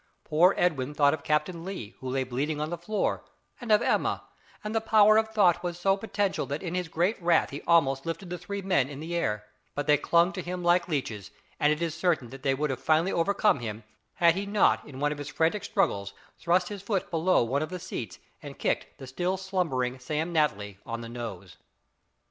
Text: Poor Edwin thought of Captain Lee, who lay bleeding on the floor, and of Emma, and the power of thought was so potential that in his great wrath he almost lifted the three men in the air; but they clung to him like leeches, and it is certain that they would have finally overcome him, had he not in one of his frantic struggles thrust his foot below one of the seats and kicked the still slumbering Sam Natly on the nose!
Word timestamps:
Poor 0.23 0.55
Edwin 0.57 0.95
thought 0.95 1.13
of 1.13 1.23
Captain 1.23 1.63
Lee, 1.63 1.93
who 1.99 2.09
lay 2.09 2.23
bleeding 2.23 2.59
on 2.59 2.71
the 2.71 2.77
floor, 2.79 3.23
and 3.59 3.71
of 3.71 3.83
Emma, 3.83 4.23
and 4.63 4.73
the 4.73 4.81
power 4.81 5.17
of 5.17 5.27
thought 5.29 5.61
was 5.61 5.77
so 5.77 5.95
potential 5.95 6.47
that 6.47 6.63
in 6.63 6.73
his 6.73 6.87
great 6.87 7.21
wrath 7.21 7.51
he 7.51 7.61
almost 7.67 8.03
lifted 8.03 8.31
the 8.31 8.37
three 8.39 8.63
men 8.63 8.89
in 8.89 8.99
the 8.99 9.13
air; 9.15 9.45
but 9.75 9.85
they 9.85 9.97
clung 9.97 10.33
to 10.33 10.41
him 10.41 10.63
like 10.63 10.87
leeches, 10.87 11.29
and 11.59 11.71
it 11.71 11.83
is 11.83 11.93
certain 11.93 12.29
that 12.31 12.41
they 12.41 12.55
would 12.55 12.71
have 12.71 12.81
finally 12.81 13.11
overcome 13.11 13.59
him, 13.59 13.83
had 14.15 14.33
he 14.33 14.47
not 14.47 14.83
in 14.87 14.99
one 14.99 15.11
of 15.11 15.19
his 15.19 15.29
frantic 15.29 15.63
struggles 15.63 16.13
thrust 16.39 16.69
his 16.69 16.81
foot 16.81 17.11
below 17.11 17.43
one 17.43 17.61
of 17.61 17.69
the 17.69 17.77
seats 17.79 18.17
and 18.41 18.57
kicked 18.57 18.97
the 18.97 19.05
still 19.05 19.37
slumbering 19.37 19.99
Sam 19.99 20.33
Natly 20.33 20.77
on 20.83 21.01
the 21.01 21.09
nose! 21.09 21.57